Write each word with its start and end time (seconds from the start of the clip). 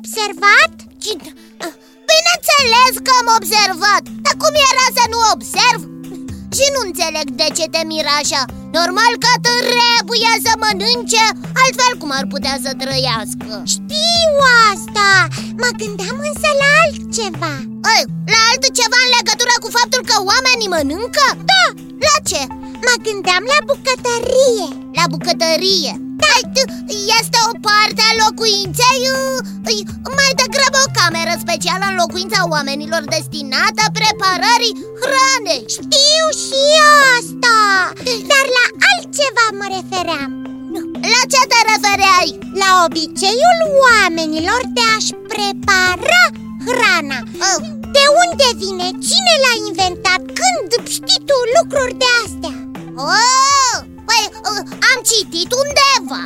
observat? 0.00 0.72
Bineînțeles 2.10 2.92
că 3.06 3.12
am 3.20 3.28
observat 3.38 4.04
Dar 4.24 4.34
cum 4.42 4.52
era 4.70 4.86
să 4.98 5.04
nu 5.12 5.18
observ? 5.34 5.80
Și 6.56 6.66
nu 6.74 6.80
înțeleg 6.88 7.26
de 7.40 7.48
ce 7.56 7.64
te 7.74 7.82
mira 7.90 8.14
așa 8.22 8.42
Normal 8.78 9.12
că 9.24 9.32
trebuie 9.46 10.34
să 10.46 10.52
mănânce 10.62 11.24
Altfel 11.62 11.92
cum 12.00 12.10
ar 12.18 12.26
putea 12.34 12.56
să 12.64 12.70
trăiască 12.82 13.50
Știu 13.74 14.32
asta 14.70 15.10
Mă 15.62 15.70
gândeam 15.80 16.16
însă 16.28 16.50
la 16.62 16.70
altceva 16.82 17.54
Ei, 17.94 18.04
La 18.32 18.40
altceva 18.50 18.98
în 19.04 19.10
legătură 19.18 19.54
cu 19.62 19.68
faptul 19.78 20.02
că 20.10 20.16
oamenii 20.30 20.72
mănâncă? 20.74 21.26
Da 21.50 21.64
La 22.06 22.14
ce? 22.30 22.42
Mă 22.86 22.94
gândeam 23.06 23.42
la 23.52 23.58
bucătărie 23.70 24.66
La 24.98 25.04
bucătărie 25.12 25.92
da. 26.22 26.34
Este 27.18 27.38
o 27.50 27.52
parte 27.66 28.02
a 28.10 28.12
locuinței 28.22 29.00
Mai 30.18 30.32
degrabă 30.40 30.78
o 30.86 30.92
cameră 30.98 31.34
specială 31.44 31.84
în 31.90 31.96
locuința 32.02 32.40
oamenilor 32.54 33.02
Destinată 33.14 33.84
preparării 33.98 34.78
hranei 35.02 35.62
Știu 35.76 36.24
și 36.44 36.62
asta 37.16 37.58
Dar 38.30 38.44
la 38.56 38.66
altceva 38.90 39.46
mă 39.58 39.66
refeream 39.76 40.32
La 41.14 41.22
ce 41.32 41.42
te 41.50 41.60
refereai? 41.72 42.30
La 42.62 42.70
obiceiul 42.86 43.60
oamenilor 43.86 44.60
de 44.76 44.84
a-și 44.94 45.14
prepara 45.30 46.22
hrana 46.66 47.20
oh. 47.50 47.60
De 47.96 48.04
unde 48.22 48.48
vine? 48.62 48.88
Cine 49.08 49.34
l-a 49.42 49.54
inventat? 49.68 50.22
Când 50.40 50.70
știi 50.96 51.22
tu 51.28 51.36
lucruri 51.56 51.94
de 52.02 52.10
astea? 52.24 52.54
Oh, 52.96 53.76
păi 54.08 54.24
am 54.90 54.98
citit 55.10 55.50
undeva 55.62 56.24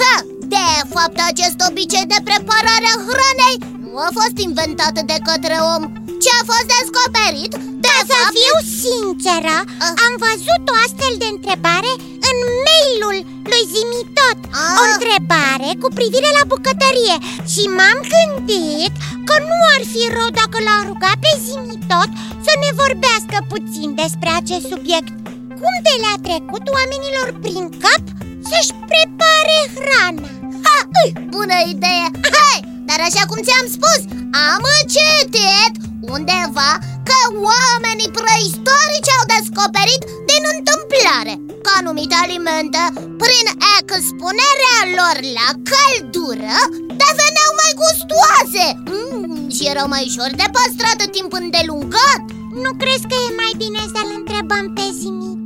că, 0.00 0.12
de 0.54 0.66
fapt, 0.94 1.18
acest 1.30 1.58
obicei 1.68 2.06
de 2.12 2.18
preparare 2.28 2.88
a 2.94 2.98
hranei 3.08 3.56
nu 3.84 3.96
a 4.06 4.10
fost 4.18 4.36
inventat 4.48 4.94
de 5.12 5.16
către 5.28 5.56
om, 5.74 5.82
ci 6.22 6.28
a 6.38 6.42
fost 6.50 6.66
descoperit 6.76 7.52
de 7.84 7.88
Ca 7.94 8.00
fapt... 8.10 8.10
să 8.12 8.18
fiu 8.38 8.56
sinceră, 8.84 9.56
Ah. 9.86 9.92
am 10.06 10.14
văzut 10.26 10.62
o 10.72 10.74
astfel 10.84 11.14
de 11.22 11.28
întrebare 11.34 11.92
în 12.30 12.36
mailul 12.66 13.16
lui 13.50 13.62
Zimitot 13.74 14.38
Ah. 14.62 14.74
O 14.80 14.82
întrebare 14.92 15.70
cu 15.82 15.88
privire 15.98 16.30
la 16.38 16.44
bucătărie 16.52 17.16
Și 17.52 17.62
m-am 17.78 17.98
gândit 18.14 18.92
că 19.28 19.34
nu 19.50 19.58
ar 19.74 19.82
fi 19.92 20.02
rău 20.16 20.30
dacă 20.40 20.56
l-am 20.66 20.82
rugat 20.90 21.16
pe 21.24 21.32
Zimitot 21.46 22.10
să 22.46 22.52
ne 22.62 22.70
vorbească 22.82 23.36
puțin 23.52 23.88
despre 24.02 24.30
acest 24.40 24.64
subiect 24.72 25.12
Cum 25.60 25.74
de 25.86 25.94
le-a 26.02 26.18
trecut 26.26 26.64
oamenilor 26.76 27.28
prin 27.44 27.64
cap 27.84 28.04
să-și 28.48 28.72
prepare 28.90 29.58
hrana? 29.76 30.28
Ha, 30.64 30.78
ui, 31.00 31.10
bună 31.34 31.58
idee! 31.74 32.06
Hai, 32.36 32.58
dar 32.88 33.00
așa 33.08 33.22
cum 33.30 33.38
ți-am 33.46 33.66
spus, 33.76 34.00
am 34.48 34.64
citit 34.94 35.74
undeva 36.14 36.70
că 37.08 37.18
oamenii 37.50 38.14
preistorici 38.18 39.14
au 39.16 39.24
descoperit 39.34 40.02
din 40.30 40.42
întâmplare 40.54 41.34
că 41.64 41.70
anumite 41.80 42.16
alimente, 42.24 42.82
prin 43.22 43.46
expunerea 43.78 44.78
lor 44.98 45.16
la 45.38 45.48
căldură, 45.70 46.56
deveneau 47.02 47.50
mai 47.60 47.72
gustoase 47.82 48.66
mm, 48.90 49.50
și 49.56 49.62
erau 49.72 49.88
mai 49.94 50.04
ușor 50.08 50.30
de 50.40 50.46
păstrat 50.56 51.00
timp 51.16 51.32
îndelungat 51.42 52.22
Nu 52.62 52.70
crezi 52.80 53.08
că 53.10 53.16
e 53.26 53.38
mai 53.42 53.52
bine 53.62 53.82
să-l 53.94 54.10
întrebăm 54.18 54.64
pe 54.76 54.86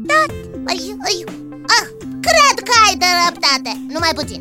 Zimitot? 0.05 0.31
Ai, 0.71 0.81
ai, 1.09 1.19
ah, 1.79 1.87
cred 2.27 2.57
că 2.69 2.73
ai 2.87 2.95
dreptate, 3.05 3.73
numai 3.95 4.13
puțin. 4.21 4.41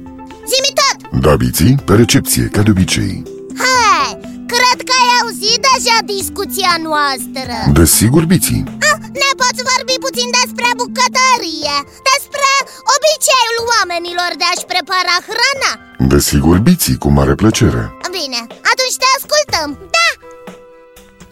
Zi-mi 0.50 0.74
tot! 0.80 0.98
Da, 1.24 1.36
Biții, 1.36 1.76
pe 1.86 1.94
recepție, 1.96 2.44
ca 2.56 2.62
de 2.66 2.70
obicei. 2.76 3.24
Hai, 3.66 4.12
cred 4.54 4.78
că 4.88 4.94
ai 5.02 5.12
auzit 5.22 5.60
deja 5.70 5.98
discuția 6.16 6.74
noastră. 6.88 7.56
Desigur, 7.80 8.24
Biții. 8.32 8.64
Ah, 8.90 8.98
Ne 9.22 9.30
poți 9.42 9.62
vorbi 9.72 9.96
puțin 10.06 10.28
despre 10.40 10.68
bucătărie 10.82 11.76
Despre 12.12 12.50
obiceiul 12.96 13.60
oamenilor 13.76 14.32
de 14.40 14.46
a-și 14.52 14.70
prepara 14.72 15.16
hrana. 15.30 15.72
Desigur, 16.12 16.58
Biții, 16.68 16.98
cu 17.04 17.10
mare 17.18 17.36
plăcere. 17.42 17.84
Bine, 18.20 18.42
atunci 18.72 18.98
te 19.02 19.08
ascultăm. 19.18 19.70
Da, 19.96 20.08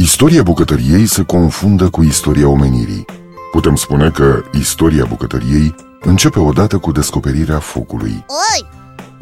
Istoria 0.08 0.44
bucătăriei 0.44 1.06
se 1.16 1.24
confundă 1.24 1.86
cu 1.90 2.04
istoria 2.04 2.48
omenirii 2.48 3.06
Putem 3.52 3.76
spune 3.76 4.10
că 4.10 4.44
istoria 4.60 5.06
bucătăriei 5.06 5.76
începe 6.00 6.40
odată 6.40 6.78
cu 6.78 6.92
descoperirea 6.92 7.60
focului 7.60 8.26
oi, 8.28 8.70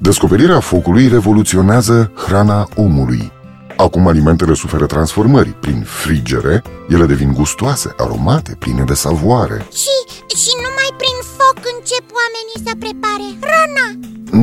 Descoperirea 0.01 0.59
focului 0.59 1.07
revoluționează 1.07 2.11
hrana 2.15 2.67
omului. 2.75 3.31
Acum 3.77 4.07
alimentele 4.07 4.53
suferă 4.53 4.85
transformări. 4.85 5.49
Prin 5.49 5.83
frigere, 5.85 6.63
ele 6.89 7.05
devin 7.05 7.33
gustoase, 7.33 7.93
aromate, 7.97 8.55
pline 8.59 8.83
de 8.83 8.93
savoare. 8.93 9.65
Și, 9.71 10.19
și 10.35 10.49
numai 10.55 10.89
prin 10.97 11.17
foc 11.37 11.57
încep 11.75 12.05
oamenii 12.19 12.59
să 12.65 12.71
prepare 12.79 13.27
hrana 13.41 13.87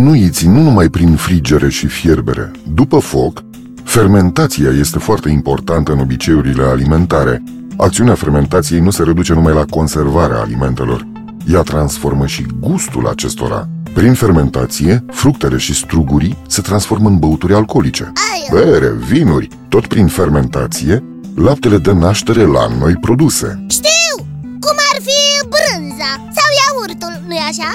Nu 0.03 0.15
iți 0.15 0.47
nu 0.47 0.61
numai 0.63 0.89
prin 0.89 1.17
frigere 1.17 1.69
și 1.69 1.87
fierbere. 1.87 2.51
După 2.75 2.99
foc, 2.99 3.43
fermentația 3.85 4.71
este 4.71 4.99
foarte 4.99 5.29
importantă 5.29 5.93
în 5.93 5.99
obiceiurile 5.99 6.63
alimentare. 6.63 7.43
Acțiunea 7.79 8.15
fermentației 8.15 8.81
nu 8.81 8.91
se 8.91 9.03
reduce 9.03 9.33
numai 9.33 9.55
la 9.55 9.65
conservarea 9.71 10.41
alimentelor. 10.41 11.07
Ea 11.53 11.61
transformă 11.63 12.27
și 12.27 12.47
gustul 12.61 13.09
acestora. 13.09 13.69
Prin 13.95 14.15
fermentație, 14.15 15.05
fructele 15.11 15.57
și 15.57 15.75
strugurii 15.75 16.39
se 16.49 16.61
transformă 16.61 17.09
în 17.09 17.19
băuturi 17.19 17.55
alcoolice. 17.55 18.13
ai, 18.33 18.61
Bere, 18.61 18.93
vinuri, 18.93 19.49
tot 19.69 19.87
prin 19.87 20.07
fermentație, 20.07 21.05
laptele 21.37 21.79
dă 21.79 21.93
naștere 21.93 22.45
la 22.45 22.67
noi 22.79 22.95
produse. 22.95 23.65
știu 23.69 24.25
Cum 24.61 24.77
ar 24.93 25.01
fi 25.03 25.47
brânza 25.55 26.11
sau 26.37 26.49
iaurtul, 26.63 27.23
nu-i 27.29 27.43
așa? 27.51 27.71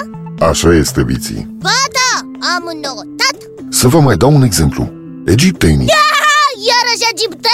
Așa 0.50 0.74
este, 0.74 1.02
biții. 1.02 1.56
Ba 1.60 1.80
da, 1.98 2.12
am 2.54 2.64
notat 2.82 3.36
Să 3.68 3.88
vă 3.88 4.00
mai 4.00 4.16
dau 4.16 4.34
un 4.34 4.42
exemplu. 4.42 4.92
Egiptenii. 5.26 5.88
Ah, 5.88 6.50
iarăși 6.70 7.08
egiptenii 7.12 7.51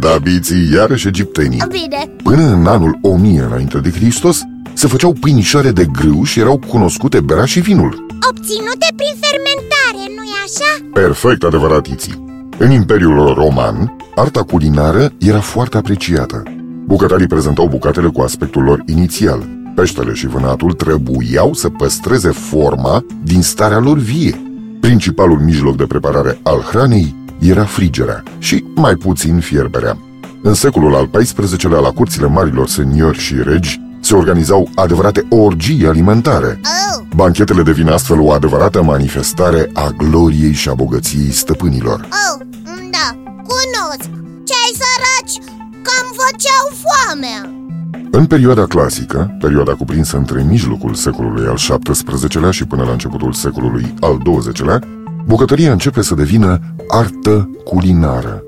Da, 0.00 0.18
biții, 0.22 0.72
iarăși 0.74 1.08
egiptenii. 1.08 1.62
Bine, 1.68 2.10
Până 2.22 2.42
în 2.42 2.66
anul 2.66 2.98
1000 3.02 3.40
înainte 3.40 3.78
de 3.78 3.90
Hristos, 3.90 4.40
se 4.72 4.86
făceau 4.86 5.12
pâinișoare 5.12 5.70
de 5.70 5.84
grâu 5.92 6.22
și 6.24 6.40
erau 6.40 6.60
cunoscute 6.68 7.20
bera 7.20 7.44
și 7.44 7.60
vinul. 7.60 8.06
Obținute 8.30 8.86
prin 8.96 9.14
fermentare, 9.20 10.12
nu-i 10.16 10.34
așa? 10.44 10.90
Perfect 10.92 11.42
adevărat, 11.42 11.86
Iții. 11.86 12.24
În 12.58 12.70
Imperiul 12.70 13.34
Roman, 13.34 13.96
arta 14.14 14.42
culinară 14.42 15.12
era 15.18 15.40
foarte 15.40 15.76
apreciată. 15.76 16.42
Bucătarii 16.86 17.26
prezentau 17.26 17.66
bucatele 17.68 18.08
cu 18.08 18.20
aspectul 18.20 18.62
lor 18.62 18.82
inițial. 18.86 19.48
Peștele 19.74 20.12
și 20.14 20.26
vânatul 20.26 20.72
trebuiau 20.72 21.54
să 21.54 21.68
păstreze 21.68 22.30
forma 22.30 23.04
din 23.24 23.42
starea 23.42 23.78
lor 23.78 23.98
vie. 23.98 24.42
Principalul 24.80 25.38
mijloc 25.38 25.76
de 25.76 25.84
preparare 25.84 26.38
al 26.42 26.60
hranei 26.60 27.14
era 27.40 27.64
frigerea 27.64 28.22
și 28.38 28.64
mai 28.74 28.94
puțin 28.94 29.38
fierberea. 29.40 29.98
În 30.42 30.54
secolul 30.54 30.94
al 30.94 31.08
XIV-lea, 31.22 31.78
la 31.78 31.90
curțile 31.90 32.26
marilor 32.26 32.68
seniori 32.68 33.18
și 33.18 33.34
regi, 33.42 33.80
se 34.00 34.14
organizau 34.14 34.68
adevărate 34.74 35.26
orgii 35.28 35.86
alimentare. 35.86 36.60
oh, 36.64 37.04
Banchetele 37.14 37.62
devin 37.62 37.88
astfel 37.88 38.20
o 38.20 38.30
adevărată 38.32 38.82
manifestare 38.82 39.70
a 39.72 39.88
gloriei 39.96 40.52
și 40.52 40.68
a 40.68 40.74
bogăției 40.74 41.30
stăpânilor. 41.30 42.00
oh, 42.00 42.46
da, 42.90 43.18
cunosc 43.24 44.10
Cei 44.44 44.70
săraci 44.80 45.46
cam 45.82 46.06
făceau 46.20 46.64
foamea 46.84 47.54
În 48.10 48.26
perioada 48.26 48.64
clasică, 48.66 49.36
perioada 49.40 49.72
cuprinsă 49.74 50.16
între 50.16 50.42
mijlocul 50.48 50.94
secolului 50.94 51.46
al 51.46 51.56
XVII-lea 51.92 52.50
și 52.50 52.64
până 52.64 52.84
la 52.84 52.90
începutul 52.90 53.32
secolului 53.32 53.94
al 54.00 54.18
XX-lea, 54.22 54.80
bucătăria 55.30 55.72
începe 55.72 56.02
să 56.02 56.14
devină 56.14 56.60
artă 56.88 57.50
culinară. 57.64 58.42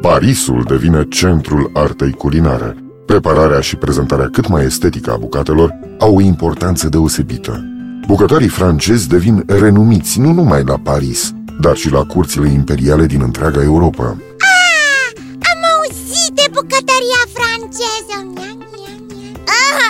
Parisul 0.00 0.64
devine 0.68 1.06
centrul 1.08 1.70
artei 1.74 2.12
culinare. 2.12 2.76
Prepararea 3.06 3.60
și 3.60 3.76
prezentarea 3.76 4.28
cât 4.32 4.48
mai 4.48 4.64
estetică 4.64 5.12
a 5.12 5.16
bucatelor 5.16 5.74
au 5.98 6.16
o 6.16 6.20
importanță 6.20 6.88
deosebită. 6.88 7.64
Bucătarii 8.06 8.48
francezi 8.48 9.08
devin 9.08 9.44
renumiți 9.46 10.20
nu 10.20 10.32
numai 10.32 10.62
la 10.64 10.78
Paris, 10.78 11.32
dar 11.60 11.76
și 11.76 11.90
la 11.90 12.04
curțile 12.04 12.48
imperiale 12.48 13.06
din 13.06 13.20
întreaga 13.22 13.62
Europa. 13.62 14.16
Ah, 14.54 15.22
am 15.50 15.60
auzit 15.74 16.32
de 16.34 16.46
bucătăria 16.52 17.22
franceză 17.36 18.16
Mia, 18.34 18.54
mia, 18.72 18.94
mia. 19.08 19.32
Aha, 19.60 19.88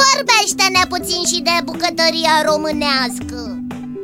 vorbește-ne 0.00 0.82
puțin 0.88 1.22
și 1.32 1.40
de 1.48 1.56
bucătăria 1.64 2.34
românească 2.48 3.45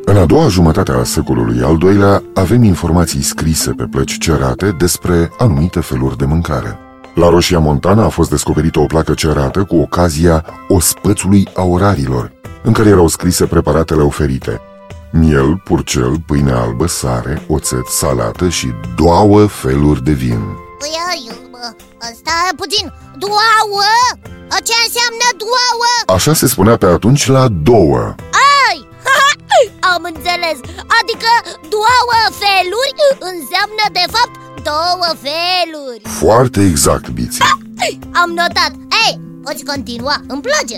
În 0.04 0.16
a 0.16 0.25
doua 0.25 0.49
jumătate 0.49 0.93
a 0.93 1.04
secolului 1.04 1.62
al 1.62 1.76
doilea 1.76 2.22
avem 2.34 2.62
informații 2.62 3.22
scrise 3.22 3.70
pe 3.70 3.84
plăci 3.90 4.19
cerate 4.19 4.75
despre 4.78 5.31
anumite 5.38 5.81
feluri 5.81 6.16
de 6.16 6.25
mâncare. 6.25 6.78
La 7.14 7.28
Roșia 7.28 7.58
Montana 7.58 8.04
a 8.04 8.08
fost 8.08 8.31
descoperită 8.31 8.81
o 8.81 8.84
placă 8.87 9.14
cerată 9.14 9.64
cu 9.64 9.76
ocazia 9.76 10.44
ospățului 10.69 11.49
aurarilor, 11.54 12.32
în 12.62 12.72
care 12.72 12.88
erau 12.88 13.08
scrise 13.08 13.46
preparatele 13.46 14.02
oferite. 14.02 14.60
Miel, 15.12 15.60
purcel, 15.64 16.20
pâine 16.26 16.52
albă, 16.52 16.87
sare, 16.87 17.44
oțet, 17.48 17.87
salată 17.87 18.48
și 18.48 18.70
două 18.96 19.46
feluri 19.46 20.05
de 20.05 20.12
vin 20.12 20.40
Păi, 20.78 20.90
stai 22.14 22.52
puțin, 22.56 22.93
două? 23.19 23.38
Ce 24.64 24.72
înseamnă 24.87 25.28
două? 25.37 26.16
Așa 26.16 26.32
se 26.32 26.46
spunea 26.46 26.76
pe 26.76 26.87
atunci 26.87 27.26
la 27.26 27.48
două 27.48 27.98
Ai, 28.43 28.51
am 29.93 30.02
înțeles. 30.12 30.58
Adică 30.99 31.31
două 31.75 32.19
feluri 32.43 32.93
înseamnă 33.31 33.84
de 33.99 34.06
fapt 34.14 34.34
două 34.70 35.08
feluri. 35.26 36.02
Foarte 36.20 36.61
exact, 36.70 37.08
Biții 37.11 37.44
Am 38.23 38.31
notat. 38.40 38.73
Ei, 39.05 39.20
poți 39.43 39.64
continua, 39.64 40.17
îmi 40.26 40.44
place. 40.49 40.76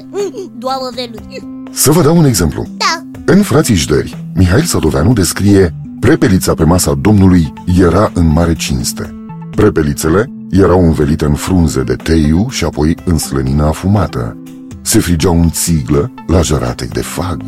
Două 0.64 0.90
feluri. 0.94 1.48
Să 1.72 1.90
vă 1.90 2.02
dau 2.02 2.16
un 2.16 2.24
exemplu. 2.24 2.66
Da. 2.76 2.94
În 3.32 3.42
Frații 3.42 3.74
Jderi, 3.74 4.24
Mihail 4.34 4.64
Sadoveanu 4.64 5.12
descrie 5.12 5.74
Prepelița 6.00 6.54
pe 6.54 6.64
masa 6.64 6.94
Domnului 6.94 7.52
era 7.80 8.10
în 8.14 8.26
mare 8.26 8.54
cinste. 8.54 9.14
Prepelițele 9.50 10.30
erau 10.50 10.84
învelite 10.84 11.24
în 11.24 11.34
frunze 11.34 11.82
de 11.82 11.94
teiu 11.94 12.48
și 12.50 12.64
apoi 12.64 12.96
în 13.04 13.18
slănină 13.18 13.64
afumată. 13.64 14.36
Se 14.82 14.98
frigeau 14.98 15.40
în 15.40 15.50
țiglă 15.50 16.12
la 16.26 16.40
jăratec 16.40 16.92
de 16.92 17.02
fag 17.02 17.42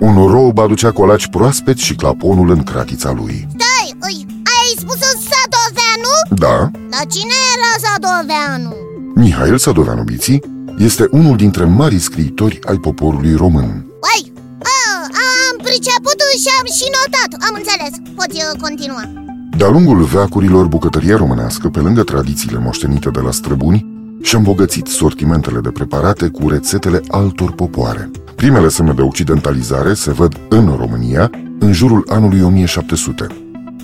Un 0.00 0.26
rob 0.26 0.58
aducea 0.58 0.90
colaci 0.90 1.28
proaspeți 1.28 1.82
și 1.82 1.94
claponul 1.94 2.50
în 2.50 2.62
cratița 2.62 3.12
lui. 3.12 3.46
Stai, 3.56 3.94
îi, 3.98 4.26
ai 4.58 4.68
spus 4.78 4.98
Sadoveanu? 5.28 6.14
Da, 6.44 6.70
Dar 6.90 7.06
cine 7.06 7.36
era 7.54 7.72
Sadoveanu? 7.84 8.74
Mihail 9.14 9.58
Sadoveanu 9.58 10.02
Biții 10.02 10.42
este 10.78 11.08
unul 11.10 11.36
dintre 11.36 11.64
marii 11.64 11.98
scriitori 11.98 12.58
ai 12.68 12.76
poporului 12.76 13.34
român. 13.34 13.86
Ai, 14.12 14.32
a, 14.62 15.00
am 15.48 15.56
priceput 15.62 16.18
și 16.42 16.48
am 16.60 16.66
și 16.78 16.86
notat. 16.96 17.48
Am 17.48 17.54
înțeles, 17.60 17.92
poți 18.14 18.36
uh, 18.36 18.60
continua. 18.60 19.02
De-a 19.56 19.68
lungul 19.68 20.02
veacurilor, 20.02 20.66
bucătăria 20.66 21.16
românească, 21.16 21.68
pe 21.68 21.80
lângă 21.80 22.02
tradițiile 22.02 22.58
moștenite 22.58 23.10
de 23.10 23.20
la 23.20 23.30
străbuni, 23.30 23.86
și-a 24.22 24.38
îmbogățit 24.38 24.86
sortimentele 24.86 25.60
de 25.60 25.70
preparate 25.70 26.28
cu 26.28 26.48
rețetele 26.48 27.00
altor 27.08 27.52
popoare. 27.52 28.10
Primele 28.34 28.68
semne 28.68 28.92
de 28.92 29.02
occidentalizare 29.02 29.94
se 29.94 30.12
văd 30.12 30.40
în 30.48 30.74
România 30.78 31.30
în 31.58 31.72
jurul 31.72 32.04
anului 32.08 32.42
1700. 32.42 33.26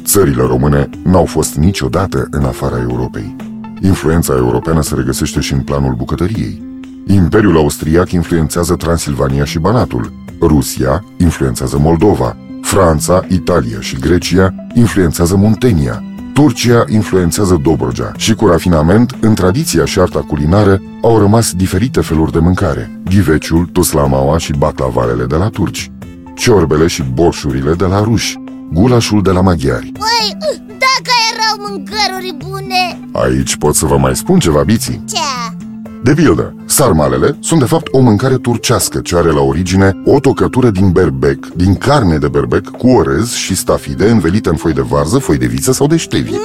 Țările 0.05 0.43
române 0.43 0.89
n-au 1.05 1.25
fost 1.25 1.55
niciodată 1.55 2.27
în 2.31 2.45
afara 2.45 2.81
Europei. 2.81 3.37
Influența 3.81 4.35
europeană 4.37 4.83
se 4.83 4.95
regăsește 4.95 5.41
și 5.41 5.53
în 5.53 5.61
planul 5.61 5.95
bucătăriei. 5.95 6.63
Imperiul 7.07 7.57
austriac 7.57 8.11
influențează 8.11 8.75
Transilvania 8.75 9.45
și 9.45 9.59
Banatul. 9.59 10.13
Rusia 10.41 11.05
influențează 11.19 11.79
Moldova. 11.79 12.37
Franța, 12.63 13.25
Italia 13.29 13.81
și 13.81 13.99
Grecia 13.99 14.55
influențează 14.75 15.37
Muntenia. 15.37 16.03
Turcia 16.37 16.85
influențează 16.89 17.61
Dobrogea 17.63 18.13
și 18.17 18.35
cu 18.35 18.47
rafinament, 18.47 19.17
în 19.21 19.35
tradiția 19.35 19.85
și 19.85 19.99
arta 19.99 20.21
culinară 20.21 20.83
au 21.03 21.19
rămas 21.19 21.53
diferite 21.53 22.01
feluri 22.01 22.33
de 22.33 22.39
mâncare, 22.39 23.01
ghiveciul, 23.05 23.67
tuslamaua 23.67 24.39
și 24.39 24.53
baclavarele 24.53 25.25
de 25.25 25.37
la 25.37 25.49
turci, 25.49 25.91
ciorbele 26.35 26.87
și 26.87 27.03
borșurile 27.03 27.75
de 27.75 27.85
la 27.85 28.03
ruși, 28.03 28.39
gulașul 28.73 29.23
de 29.23 29.31
la 29.31 29.41
maghiari. 29.41 29.93
Păi, 29.93 30.37
dacă 30.69 31.13
erau 31.33 31.69
mâncăruri 31.69 32.37
bune 32.39 33.01
Aici 33.13 33.57
pot 33.57 33.75
să 33.75 33.87
vă 33.87 33.97
mai 33.97 34.17
spun 34.17 34.39
ceva 34.39 34.63
biții. 34.63 35.05
Ce? 35.09 35.57
De 36.03 36.15
pildă, 36.15 36.56
sarmalele 36.77 37.39
sunt 37.41 37.61
de 37.61 37.67
fapt 37.67 37.87
o 37.91 38.01
mâncare 38.01 38.37
turcească 38.37 39.01
ce 39.01 39.17
are 39.17 39.31
la 39.31 39.41
origine 39.41 40.03
o 40.05 40.21
tocătură 40.21 40.71
din 40.71 40.91
berbec, 40.93 41.47
din 41.55 41.75
carne 41.75 42.17
de 42.19 42.29
berbec 42.29 42.69
cu 42.69 42.89
orez 42.89 43.33
și 43.33 43.57
stafide 43.57 44.11
învelite 44.11 44.49
în 44.49 44.57
foi 44.57 44.73
de 44.73 44.81
varză, 44.81 45.19
foi 45.19 45.37
de 45.37 45.47
viță 45.47 45.73
sau 45.73 45.87
de 45.87 45.97
ștevie. 45.97 46.39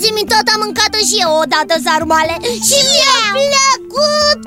Zimi 0.00 0.24
tot 0.28 0.46
am 0.54 0.60
mâncat 0.64 0.94
și 0.94 1.16
eu 1.20 1.30
odată 1.42 1.74
sarmale 1.84 2.36
Și 2.42 2.80
mi-a 2.94 3.20
plăcut 3.38 4.44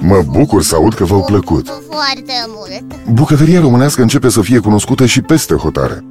Mă 0.00 0.22
bucur 0.38 0.62
să 0.62 0.74
aud 0.74 0.94
că 0.94 1.04
v-au 1.04 1.24
plăcut. 1.24 1.66
Foarte 1.90 2.46
mult 2.46 3.14
Bucătăria 3.14 3.60
românească 3.60 4.02
începe 4.02 4.28
să 4.28 4.40
fie 4.40 4.58
cunoscută 4.58 5.06
și 5.06 5.20
peste 5.20 5.54
hotare. 5.54 6.06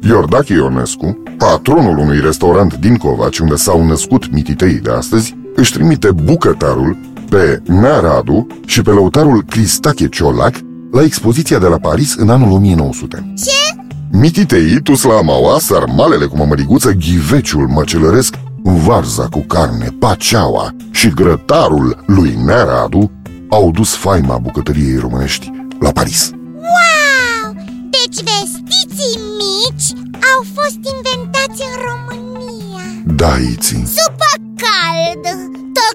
Iordache 0.00 0.52
Ionescu, 0.52 1.22
patronul 1.38 1.98
unui 1.98 2.20
restaurant 2.20 2.74
din 2.74 2.96
Covaci, 2.96 3.38
unde 3.38 3.56
s-au 3.56 3.86
născut 3.86 4.32
mititeii 4.32 4.78
de 4.78 4.90
astăzi, 4.90 5.36
își 5.54 5.72
trimite 5.72 6.10
bucătarul 6.10 6.96
pe 7.28 7.62
Nea 7.66 8.00
Radu 8.00 8.46
și 8.66 8.82
pe 8.82 8.90
lăutarul 8.90 9.44
Cristache 9.44 10.08
Ciolac 10.08 10.54
la 10.92 11.02
expoziția 11.02 11.58
de 11.58 11.66
la 11.66 11.78
Paris 11.78 12.14
în 12.14 12.28
anul 12.28 12.50
1900. 12.50 13.32
Ce? 13.36 13.80
Mititeii, 14.10 14.82
tuslamaua, 14.82 15.58
sarmalele 15.58 16.26
cu 16.26 16.36
mămăriguță, 16.36 16.92
ghiveciul 16.92 17.66
măcelăresc, 17.66 18.34
varza 18.62 19.26
cu 19.30 19.38
carne, 19.38 19.88
paceaua 19.98 20.74
și 20.90 21.08
grătarul 21.08 22.02
lui 22.06 22.38
Nea 22.44 22.64
Radu 22.64 23.10
au 23.48 23.70
dus 23.70 23.94
faima 23.94 24.38
bucătăriei 24.38 24.96
românești 24.96 25.50
la 25.80 25.90
Paris. 25.90 26.30
Wow! 26.54 27.54
Deci 27.90 28.24
vestiții 28.24 29.20
mici 29.38 29.92
au 30.34 30.44
fost 30.54 30.80
inventați 30.94 31.62
în 31.68 31.74
România 31.88 32.82
Da, 33.04 33.36
Iții. 33.52 33.86
Supă 33.86 34.07
cald 34.07 34.07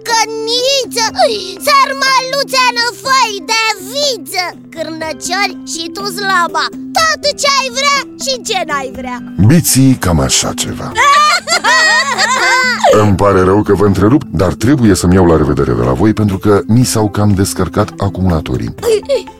Tocăniță 0.04 1.06
Sarmaluțe 1.66 2.64
în 2.72 2.80
foi 3.04 3.34
de 3.52 3.64
viță 3.92 4.46
Cârnăciori 4.74 5.58
și 5.74 5.84
tuzlama 5.94 6.66
Tot 6.98 7.22
ce 7.40 7.48
ai 7.60 7.70
vrea 7.78 8.00
și 8.24 8.42
ce 8.42 8.64
n-ai 8.68 8.92
vrea. 8.96 9.18
Biții 9.48 9.96
cam 9.96 10.20
așa 10.20 10.54
ceva. 10.56 10.92
Îmi 13.02 13.16
pare 13.16 13.42
rău 13.42 13.62
că 13.62 13.74
vă 13.74 13.86
întrerup, 13.86 14.22
dar 14.32 14.54
trebuie 14.54 14.96
să-mi 14.96 15.14
iau 15.14 15.26
la 15.26 15.38
revedere 15.38 15.74
de 15.74 15.82
la 15.82 15.92
voi 15.94 16.14
pentru 16.14 16.38
că 16.38 16.62
mi 16.68 16.84
s-au 16.84 17.10
cam 17.10 17.34
descărcat 17.34 17.90
acumulatorii 17.98 18.74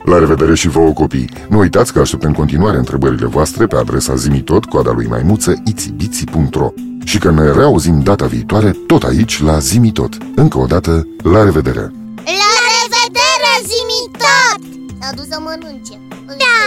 La 0.04 0.18
revedere 0.18 0.54
și 0.54 0.68
vouă 0.68 0.92
copii. 0.92 1.30
Nu 1.48 1.58
uitați 1.58 1.92
că 1.92 2.00
aștept 2.00 2.22
în 2.22 2.32
continuare 2.32 2.76
întrebările 2.76 3.26
voastre 3.26 3.66
pe 3.66 3.76
adresa 3.76 4.14
zimitot, 4.14 4.64
coada 4.64 4.92
lui 4.92 5.06
maimuță, 5.06 5.62
itibiții.ro 5.64 6.72
și 7.04 7.18
că 7.18 7.30
ne 7.30 7.52
reauzim 7.52 8.02
data 8.02 8.26
viitoare 8.26 8.70
tot 8.86 9.02
aici 9.02 9.42
la 9.42 9.58
Zimitot. 9.58 10.12
Încă 10.34 10.58
o 10.58 10.66
dată, 10.66 11.06
la 11.22 11.44
revedere! 11.44 11.92
La 12.40 12.52
revedere, 12.74 13.52
zimitot 13.70 14.60
S-a 15.00 15.10
dus 15.16 15.28
să 15.28 15.38
mănânce. 15.46 15.94
Da, 16.42 16.58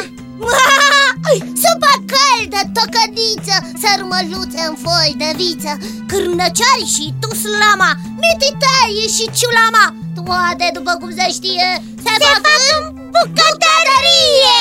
Supă 1.62 1.92
caldă, 2.12 2.62
tocăniță 2.76 3.58
Sărmăluțe 3.82 4.62
în 4.70 4.76
foi 4.84 5.12
de 5.22 5.30
viță 5.40 5.72
Cârnăciori 6.10 6.92
și 6.96 7.06
tuslama 7.22 7.92
Mititei 8.24 8.98
și 9.16 9.26
ciulama. 9.38 9.86
Toate, 10.16 10.66
după 10.78 10.92
cum 11.00 11.10
se 11.20 11.28
știe, 11.38 11.68
se, 12.04 12.12
se 12.20 12.26
fac, 12.26 12.42
fac 12.46 12.62
în 12.76 12.97
bucătărie 13.14 14.58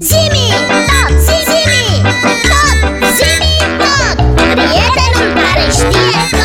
Zimi, 0.00 0.48
tot, 0.88 1.18
zimi, 1.26 2.02
tot, 2.50 2.78
zimi, 3.16 3.56
tot. 3.80 4.16
Prietenul 4.34 5.28
care 5.40 5.66
știe 5.70 6.37